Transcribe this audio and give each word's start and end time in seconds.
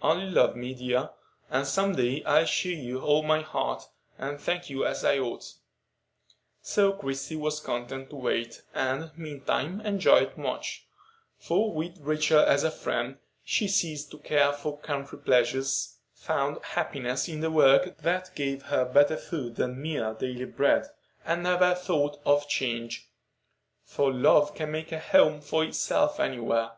Only 0.00 0.30
love 0.30 0.54
me, 0.54 0.74
dear, 0.74 1.10
and 1.50 1.66
some 1.66 1.96
day 1.96 2.22
I'll 2.22 2.44
show 2.44 2.68
you 2.68 3.00
all 3.00 3.24
my 3.24 3.40
heart, 3.40 3.88
and 4.16 4.40
thank 4.40 4.70
you 4.70 4.86
as 4.86 5.04
I 5.04 5.18
ought." 5.18 5.54
So 6.60 6.92
Christie 6.92 7.34
was 7.34 7.58
content 7.58 8.10
to 8.10 8.14
wait, 8.16 8.62
and, 8.74 9.10
meantime, 9.18 9.80
enjoyed 9.80 10.36
much; 10.38 10.86
for, 11.36 11.72
with 11.74 11.98
Rachel 11.98 12.38
as 12.38 12.62
a 12.62 12.70
friend, 12.70 13.18
she 13.44 13.66
ceased 13.66 14.12
to 14.12 14.18
care 14.18 14.52
for 14.52 14.78
country 14.78 15.18
pleasures, 15.18 15.96
found 16.14 16.62
happiness 16.64 17.28
in 17.28 17.40
the 17.40 17.50
work 17.50 17.98
that 18.02 18.36
gave 18.36 18.62
her 18.66 18.84
better 18.84 19.16
food 19.16 19.56
than 19.56 19.82
mere 19.82 20.14
daily 20.14 20.44
bread, 20.44 20.86
and 21.24 21.42
never 21.42 21.74
thought 21.74 22.20
of 22.24 22.46
change; 22.46 23.10
for 23.82 24.12
love 24.12 24.54
can 24.54 24.70
make 24.70 24.92
a 24.92 25.00
home 25.00 25.40
for 25.40 25.64
itself 25.64 26.20
anywhere. 26.20 26.70